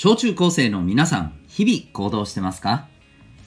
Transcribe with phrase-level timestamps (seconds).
[0.00, 2.86] 小中高生の皆さん、日々行動してますか？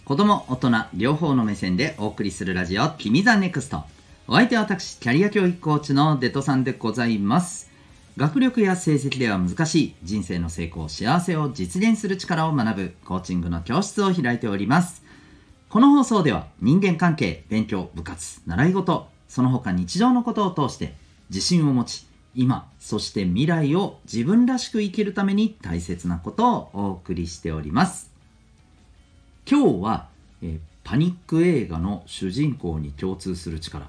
[0.04, 3.86] 子供、大人、両方の目線でお送りするラジオ、君 the NEXT。
[4.28, 7.72] お相手は私、キャリア教育コーチのデトさんでございます。
[8.18, 15.04] 学力や成績では難しい人生の成功、幸せを実現する力を学ぶコーチングの教室を開いております。
[15.70, 20.96] この放送では人間関係、勉強、部活、習い事、その他日常のことを通して
[21.30, 28.10] 自信を持ち、今、そして未来を自分らしく生きるために大切なことをお送りしております。
[29.50, 30.08] 今日は、
[30.42, 33.88] えパニック映画の主人公に共通する力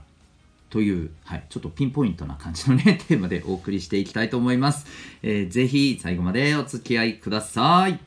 [0.71, 4.87] という、はい、ちょっとピンポイントな感じのね、 テーマでお送りしていきたいと思います。
[5.23, 7.99] えーぜひ最後までお付き合いください。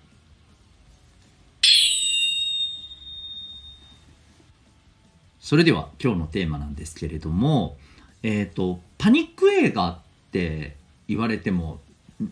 [5.39, 7.77] それでは今日のテーマなんですけれども、
[8.23, 10.75] えっ、と、パニック映画って
[11.07, 11.79] 言われても、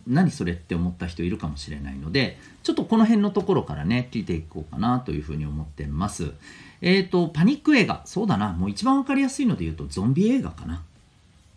[0.06, 6.32] 何それって思った人いるかもしれないので、ちょっとこの辺のところからね、聞いていこうかなというふうに思ってます。
[6.80, 10.82] えっ、と、パニック映画、そうだな、もう一番わかりやすいので言うと、ゾンビ映画かな。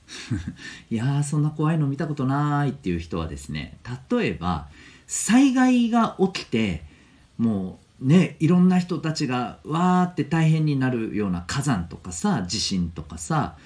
[0.90, 3.78] いやー、そんな怖いの見たことないっていう人はですね、
[4.10, 4.68] 例えば、
[5.06, 6.84] 災害が起きて、
[7.38, 13.58] もうね、いろんな人たちがわーって大変になるような火山とかさ、地震とかさ、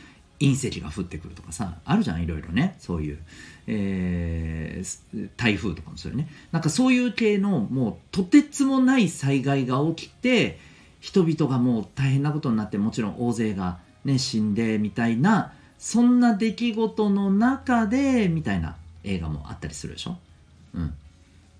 [0.42, 3.20] 隕石が降ってくるとかさ、あるじゃん、いろいろね、そういう。
[3.68, 6.28] えー台風とかもそうよね。
[6.52, 10.60] なんかそういう系のもうとてつもない災害が起きて、
[11.00, 20.18] 人々がもう大変なことになって、もちろん大勢がね、死んでみたいな、そんな出来事の中で、みたいな映画もあったりするでしょ？
[20.74, 20.94] うん。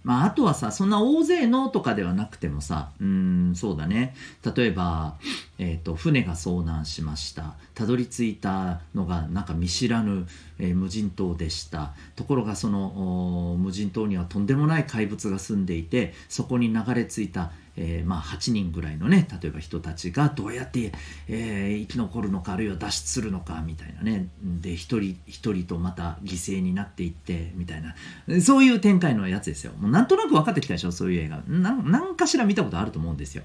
[0.04, 4.16] まあ、あとはさ、そんな大勢のとかではなくてもさ、うん、そうだね。
[4.56, 5.18] 例えば、
[5.60, 7.54] えっ、と、船が遭難しました。
[7.76, 11.94] たどり着いたのが、なんか見知らぬ、えー無人島でした。
[12.16, 20.92] ところが、その、無人島にはとんでもない怪物が住んでいて、そこに流れ着いた、えーまあ、8人ぐらいのね、例えば人たちがどうやって、
[21.28, 24.28] えー生き残るのか、あるいは脱出するのか、みたいなね。
[24.44, 27.96] で、一人一人とまた犠牲になっていって、みたいな。
[28.42, 29.74] そういう展開のやつですよ。
[29.80, 31.42] もうなんとなく分かってきたでしょ、そういう映画。
[31.48, 33.44] ななんかしら見たことあると思うんですよ。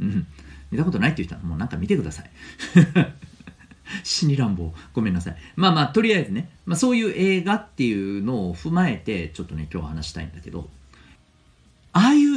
[0.00, 0.26] うん。
[0.70, 2.30] 見たことないっていう人はもうなんか見てください。
[4.04, 4.74] 死に乱暴。
[4.92, 5.36] ごめんなさい。
[5.56, 10.68] まあまあ、とりあえずね、まあ、そういう映画っていうのを踏まえて、ちょっとね、今日話したいんだけど、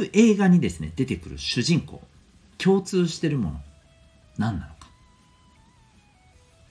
[0.04, 2.02] いう映画にですね、出てくる主人公、
[2.58, 3.60] 共通してるもの、
[4.38, 4.88] 何なのか。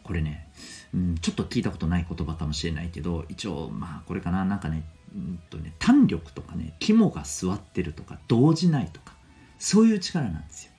[0.03, 0.49] これね、
[0.93, 4.83] うん、ちょっと聞いたことない言葉かもしれないけど、一応、まあ、これかな、なんかね、
[5.15, 9.13] うんとね、胆力とかね、肝が据わってるとか、動じないとか、
[9.59, 10.71] そういう力なんですよ。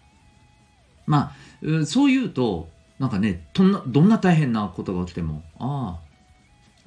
[1.06, 1.32] まあ、
[1.62, 6.00] うんそう言うと、なんかね、どんな、どんな大変なことが起きても、あ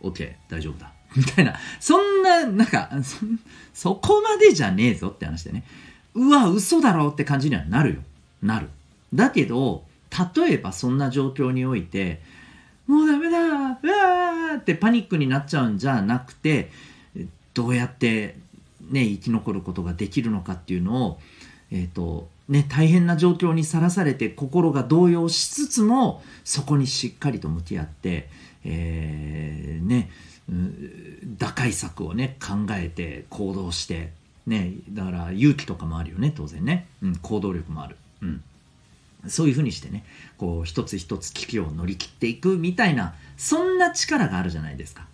[0.01, 0.94] あ、OK、大丈夫だ。
[1.17, 3.17] みたいな、そんな、なんか、そ
[3.73, 5.63] そこまでじゃねえぞって話でね。
[6.13, 8.01] うわ、嘘だろって感じにはなるよ。
[8.41, 8.69] なる。
[9.13, 9.83] だけど、
[10.35, 12.21] 例えばそんな状況において、
[12.87, 16.71] もうダメだうわーってパニックになっちゃうんじゃなくて、
[17.53, 18.37] どうやって、
[18.89, 21.19] ね、生き残ることができるのかっていうのを、
[21.71, 28.29] えっ、と、ね、大変な状況にさらされて心が動揺しつつも、そこにしっかりと向き合って、
[28.63, 30.11] えーね、
[31.37, 34.11] 打開策をね、考えて行動して、
[34.45, 36.87] ね、だから勇気とかもあるよね、当然ね。
[37.01, 37.95] うん、行動力もある。
[38.21, 38.43] うん。
[39.27, 40.05] そういうふうにしてね、
[40.37, 45.07] こう、一つ一つ危機を乗り切っていくみたいな、そんな力があるじゃないですか。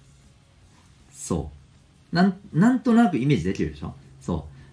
[1.13, 1.49] そ
[2.11, 2.15] う。
[2.15, 3.95] なん、なんとなくイメージできるでしょ？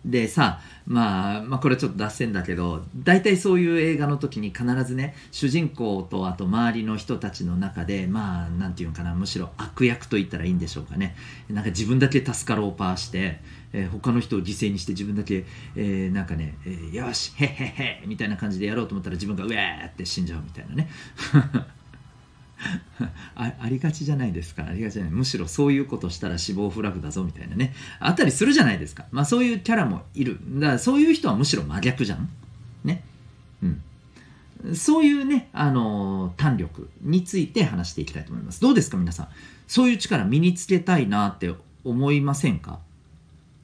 [0.08, 11.14] でさ、まあ、まあこれちょっと脱線だけど、大体そういう映画の時に必ずね、主人公とあと周りの人たちの中で、まあ、なんていうのかな、むしろ悪役と言ったらいいんでしょうかね。
[11.50, 13.40] なんか自分だけ助かろうパーして、
[13.74, 15.44] えー他の人を犠牲にして自分だけ、
[15.76, 17.66] えーなんかね、えーよし、へっへっ
[18.02, 20.88] へみたいな感じでやろうと思ったら自分がうえーって死んじゃうみたいなね。
[23.36, 24.64] あありがちじゃないですか。
[24.66, 25.12] ありがちじゃない。
[25.12, 27.74] むしろそういうことしたら死亡フラグだぞみたいなね。
[28.00, 29.06] あったりするじゃないですか。
[29.12, 30.38] まあそういうキャラもいる。
[30.56, 32.28] だからそういう人はむしろ真逆じゃん。
[32.84, 33.04] ね。
[33.62, 34.74] うん。
[34.74, 38.60] そういうね、あのー胆力について話していきたいと思います。
[38.60, 39.28] どうですか皆さん。
[39.68, 42.80] そういう力身につけたいなって思いませんか？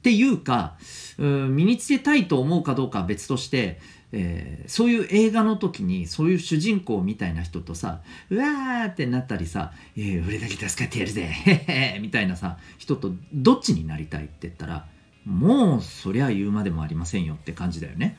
[0.05, 0.77] ていうか、
[1.17, 3.79] うん身につけたいと思うかどうかは別として、
[4.11, 14.85] えーそういう映画の時にそういう主人公みたいな人とさうわーってなったりさ「えー俺だけ助かってやるぜへへ」みたいなさ人とどっちになりたいって言ったら
[15.25, 18.15] もうそりゃ言うまでもありませんよって感じだよね。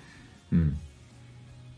[0.53, 0.77] うん。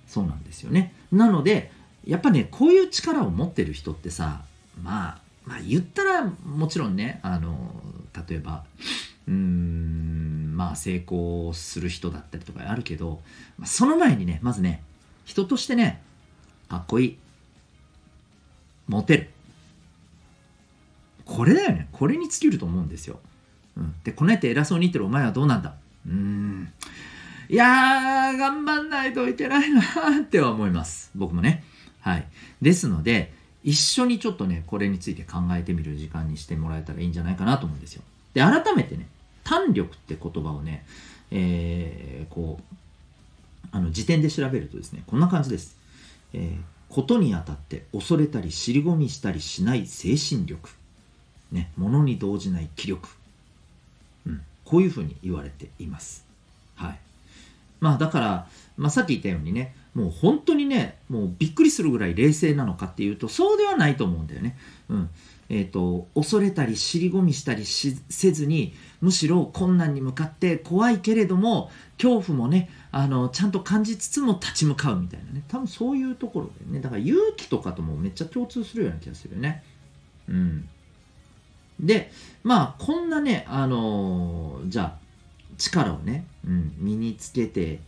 [0.07, 0.95] そうなんですよね。
[1.13, 1.71] なので
[2.07, 4.43] やっぱねこういう力を持ってる人ってさ
[4.83, 7.83] まあまあ言ったらもちろんねあの
[8.29, 8.65] 例えば
[9.29, 13.21] うんまあ成功する人だったりとかあるけど、
[13.65, 14.83] その前にねまずね
[15.27, 16.01] 人としてね
[16.69, 17.19] かっこいい。
[18.89, 19.31] モテる。
[21.27, 21.89] これだよね。
[21.93, 23.21] これに尽きると思うんですよ、
[23.77, 25.75] うん、でこねて偉そうに言ってるお前はどうなんだ。
[26.07, 26.73] うーん。
[27.51, 29.83] いやー頑張んないといけないな
[30.23, 31.11] っては思います。
[31.15, 31.65] 僕もね。
[32.01, 32.27] はい。
[32.63, 33.33] ですので
[33.63, 38.03] 一緒にちょっとねこれについて考えてみる時間にしてもらえたらいいんじゃないかなと思うんですよ。
[38.33, 39.07] で改めてね
[39.49, 40.85] 胆力って言葉をね、
[41.31, 42.77] えー、こう
[43.73, 45.75] あの辞典で調べるとですねこんな感じです、
[46.35, 50.69] えー、ことにあたって恐れたり尻込みしたりしない精神力。
[51.51, 53.09] ね物に動じない気力、
[54.27, 56.27] うん、こういうふうに言われています。
[56.75, 56.99] はい。
[57.81, 64.57] まあだから、まあ、さっき言ったようにねもう本当にねもうびっくりするぐらい冷静なのかっていうとそうではないと思うんだよね。
[64.89, 65.11] うん
[65.51, 67.93] えーと、恐れたり尻込みしたりせ
[68.33, 79.63] ずにむしろ困難に向かって怖いけれども恐怖もねあのちゃんと感じつつも立ち向かうみたいなね多分そういうところでねだから勇気とかともめっちゃ共通するような気がするよね。
[80.29, 80.69] うん、
[81.81, 82.13] で
[82.45, 85.08] まあこんなねあのー、じゃあ
[85.59, 87.81] 力をね、うん、身につけて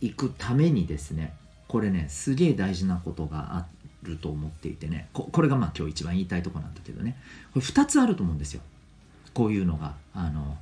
[0.00, 1.34] いくためにですね
[1.68, 3.66] これねすげえ大事なことがあ
[4.02, 7.16] ると思っていてねこれがまあ今日一番言いたいとこなんだけどね
[7.52, 8.62] これ2つあると思うんですよ。
[9.34, 10.56] こういうのがあの、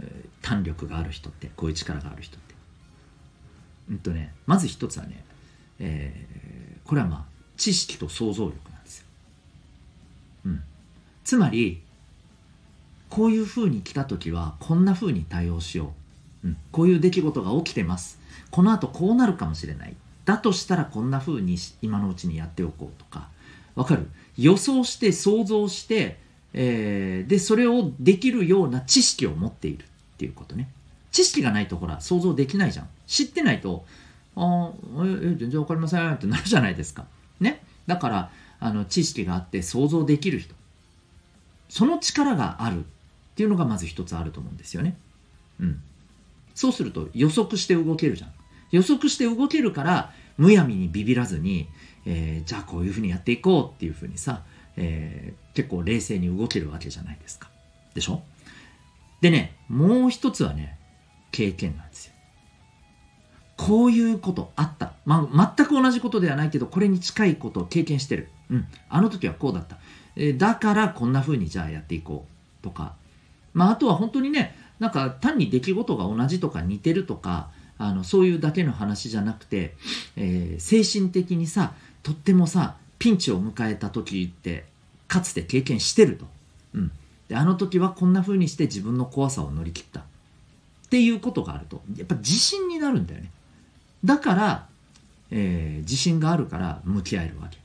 [0.00, 2.54] え胆力がある人ってこういう力がある人って。
[3.90, 5.24] うんとねまず1つはね、
[5.78, 7.24] えー、これはまあ
[7.56, 9.06] 知識と想像力なんですよ、
[10.46, 10.62] うん、
[11.22, 11.82] つまり
[13.10, 15.88] こういうふうに来た時はこんなふうに対応しよう、
[16.72, 18.18] こういう出来事が起きてます。
[18.50, 19.94] このあとこうなるかもしれない。
[20.24, 23.28] だとしたらこんな風に今のうちにやっておこうとか。
[23.74, 24.08] わかる？
[24.38, 26.18] 予想して想像して、
[26.52, 29.86] えー、でそれをできるような知識を持っているっ
[30.16, 30.70] ていうことね。
[31.10, 32.88] 知識がないとほら想像できないじゃん。
[33.06, 33.84] 知ってないと
[34.36, 37.06] あえ全然わかりませんってなるじゃないですか。
[37.40, 37.62] ね？
[37.86, 38.30] だから
[38.60, 40.54] あの知識があって想像できる人。
[41.68, 42.82] その力があるっ
[43.34, 44.96] ていうのがまず一つあると思うんですよね。
[45.60, 45.82] うん。
[46.54, 48.32] そうすると予測して動けるじゃん
[48.70, 51.68] 予測して動けるからむやみにビビらずに、
[52.06, 54.42] えー、じゃあこういうふうにやっていこうっていうふうにさ、
[54.76, 57.48] えー、結構冷静に動けるわけじゃないですか。
[57.94, 58.22] でしょ？
[59.20, 60.76] でね、もう一つはね、
[61.30, 62.12] 経験なんですよ。
[63.56, 64.94] こういうことあった。
[65.04, 68.28] まあ、全く同じことではないけど、これに近いことを経験してる。
[68.50, 68.66] うん。
[68.88, 69.78] あの時はこうだった。
[70.16, 72.26] えー、だからこんな風にじゃあやっていこ
[72.60, 72.64] う。
[72.64, 72.96] とか。
[73.52, 77.48] まあ、あとは本当にね、なんか単に出来事が同じとか似てるとか、
[77.78, 79.74] あのそういうだけの話じゃなくて、
[80.16, 81.72] えー、精神的にさ
[82.02, 84.64] とってもさピンチを迎えた時って
[85.08, 86.26] かつて経験してると、
[86.74, 86.92] うん、
[87.28, 90.00] であの時はこんな風にして自分の怖さを乗り切った。
[90.00, 90.02] っ
[90.94, 91.82] ていうことがあると。
[91.96, 93.30] やっぱ自信になるんだよね。
[94.04, 94.66] だから、
[95.32, 97.58] えー、自信があるから向き合えるわけ。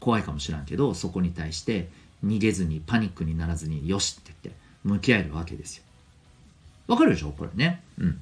[0.00, 1.90] 怖いかもしらんけどそこに対して
[2.24, 4.67] 逃げずにパニックにならずによしって言って。
[4.88, 5.84] 向き合えるわけですよ。
[6.86, 7.30] わかるでしょ？
[7.30, 7.82] これね。
[7.98, 8.20] うん。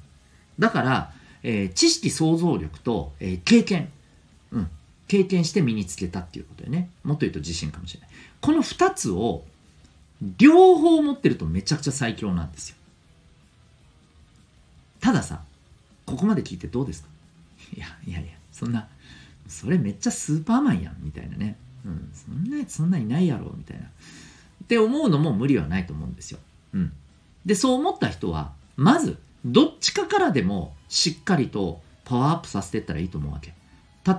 [0.59, 1.11] だから、
[1.43, 3.89] えー、知識想像力と、えー、経験、
[4.51, 4.69] うん、
[5.07, 6.89] 経験して身につけたっていうことでね。
[7.03, 8.09] もっと言うと自信かもしれない。
[8.41, 9.43] この2つを
[10.37, 12.75] 両方持ってるとめちゃくちゃ最強なんですよ。
[14.99, 15.41] たださ
[16.05, 17.09] ここまで聞いてどうですか？
[17.75, 18.87] いやいやいやそんな
[19.47, 21.55] それめっちゃスーパーマンやんみたいなね、
[21.85, 23.85] うん、そんなそんないないやろみたいな。
[23.85, 26.39] って思うのも無理はないと思うんですよ、
[26.73, 26.93] うん、
[27.45, 33.53] でそう思った人はまずどっちかからでもしっかりとパワーアップさせていったらいいと思うわけ。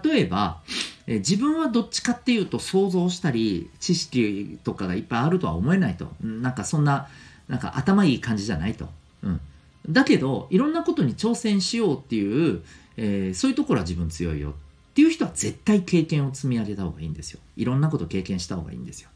[0.02, 0.60] 例えば、
[1.06, 6.08] え自分はどっちかっていうと想像したり知識とかがいっぱいあるとは思えないと。
[6.20, 7.08] なんかそんな、
[7.48, 8.88] なんか頭いい感じじゃないと。
[9.22, 9.40] うん。
[9.88, 12.62] だけど、いろんなことに挑戦しようっていう、
[12.98, 14.52] えー、そういうところは自分強いよっ
[14.92, 17.40] ていう人は絶対経験を積み上げた方がいいんですよ。
[17.56, 19.08] いろんなこと経験した方がいいんですよ。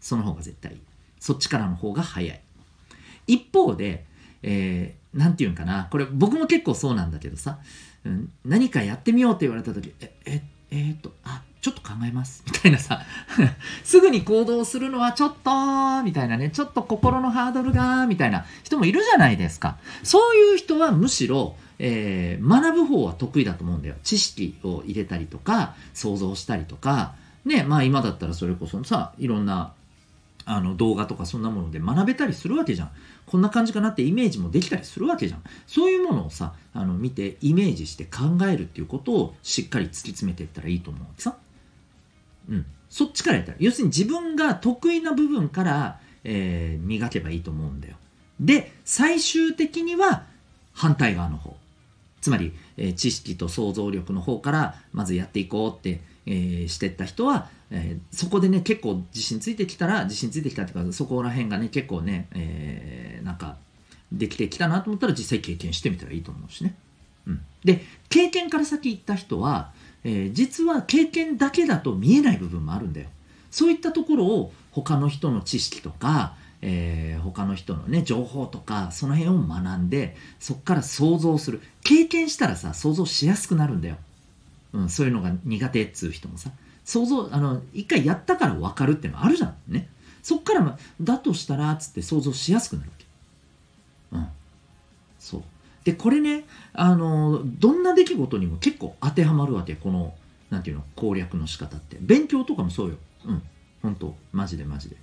[0.00, 0.76] その方が絶対。
[1.20, 2.40] そっちからの方が早い。
[3.26, 4.04] 一方で、
[4.42, 7.58] えー、なんて言うんかな、これ僕も結構そうなんだけどさ、
[8.04, 12.44] うん、何かやってみようって言われた時、え、え、えー、っと、あ、ちょっと考えます。
[12.46, 13.02] みたいなさ、
[13.82, 19.76] すぐに行動するのはちょっと、みたいなね、ちょっと心のハードルが、みたいな人もいるじゃないですか。
[20.04, 23.96] そういう人はむしろ、えー、学ぶ方は得意だと思うんだよ。
[24.04, 27.14] 知識を入れたりとか、想像したりとか、
[27.44, 29.72] ね、まあ今だったらそれこそさ、いろんな
[30.46, 32.90] あの動画とかそんなもので学べたりするわけじゃん。
[33.26, 35.42] こんな感じかなってイメージもできたりするわけじゃん。
[35.66, 41.36] そういうものをさ、あの見てイメージして考えるっていうことをしっかり突き詰めていったらいいと思うわけさ。
[42.48, 42.66] うん。
[42.88, 43.58] そっちからやったら。
[43.60, 47.96] 要するに自分が得意な部分から、えー、磨けばいいと思うんだよ。
[48.38, 50.24] で最終的には
[50.72, 51.56] 反対側の方
[52.20, 63.56] つまり、えー、知識と想像力の方からまずやっていこうって、えー、してった人は、えー、そこでね結構自信ついてきたら自信ついてきたっていうかそこら辺がね結構ね、えー、なんか
[64.12, 66.74] できてきたなと思ったら実際経験してみたらいいと思うしね。
[67.26, 69.72] うん、で経験から先行った人は、
[70.04, 73.08] えー、実は経験だけだと見えない部分もあるんだよ。
[73.50, 83.96] そういったところを他の人の知識とか、えー、他の人のね情報とかその辺を学んでそこから想像する経験したらさ想像しやすくなるんだよ、
[84.76, 86.50] うん、そういうのが苦手っつう人もさ
[86.84, 89.88] 想像あの一回やったから分かるっていうのあるじゃんね。
[90.22, 93.06] そっから、だとしたらっつって想像しやすくなるわけ。
[94.12, 94.28] うん。
[95.20, 95.42] そう。
[95.84, 100.14] でこれねあのどんな出来事にも結構当てはまるわけこの
[100.50, 101.96] なんていうの攻略の仕方って。
[102.00, 102.96] 勉強とかもそうよ。
[103.24, 103.42] うん。
[103.82, 104.14] 本当。
[104.32, 104.96] マジでマジで。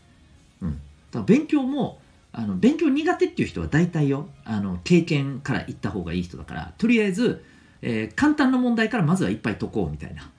[0.61, 0.71] うん。
[0.71, 1.99] だから勉強も
[2.31, 4.29] あの勉強苦手っていう人は大体よ。
[4.45, 6.73] あの経験から行った方がいい人だから。
[6.77, 7.43] とりあえず、
[7.85, 10.29] えー、簡単な問題からまずはいっぱい解こうみたいな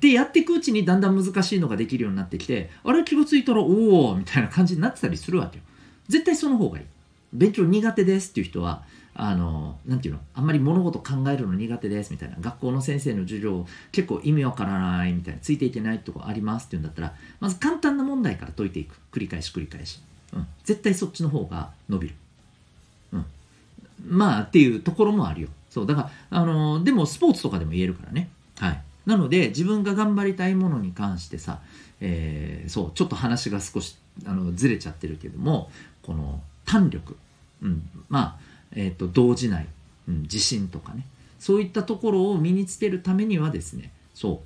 [0.00, 5.64] でやっていくうちにだんだん難しいのができるようになってきてあれ気が付いたらおおみたいな感じになってたりするわけよ
[6.08, 6.84] 絶対その方がいい
[7.34, 8.84] 勉強苦手ですっていう人は
[9.18, 18.96] あの、なていうの、あんまり物事考えるの苦手ですみたいな、学校の先生の授業結構意味わからないみたいな、ついていけないとこありますっていうんだったら、まず簡単な問題から解いていく。
[19.12, 20.00] 繰り返し繰り返し。
[20.34, 20.46] うん。
[20.64, 22.14] 絶対そっちの方が伸びる。
[23.12, 23.24] うん。
[24.06, 25.48] まあ、っていうところもあるよ。
[25.76, 28.30] そう、だから、あの、でもスポーツとかでも言えるからね。
[28.58, 28.82] はい。
[29.04, 31.60] なので、自分が頑張りたいものに関してさ、
[32.00, 35.70] えー、そう、ちょっと話が少しあのずれちゃってるけども、
[36.02, 37.16] この胆力。
[37.62, 37.88] うん。
[38.08, 39.66] まあ、えーと、動じない、
[40.08, 41.06] うん、自信とかね
[41.38, 44.38] そういったところを身につけるためにはですねそう、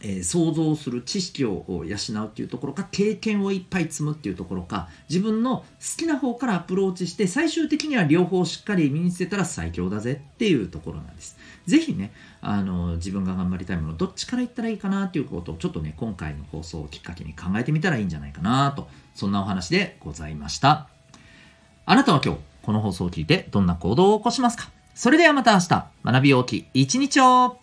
[0.00, 5.64] えー、想像する知識を養うっていうところか経験をいっぱい積むっていうところか自分の好
[5.96, 11.36] きな方からアプローチして最終的には両方しっかり身につけたら最強だぜっていうところなんです。
[11.66, 20.88] ぜひね、あの自分が頑張りたいものどっちからいったらいいかなっていうことをちょっとね今回の放送をきっかけに考えてみたらいいんじゃないかなとそんなお話でございました。
[21.86, 24.70] あなたは今日この放送を聞いてどんな行動を起こしますか？
[24.94, 27.58] それではまた明日、学び大きい一日を